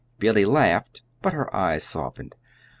Billy 0.17 0.45
laughed, 0.45 1.03
but 1.21 1.33
her 1.33 1.55
eyes 1.55 1.83
softened. 1.83 2.33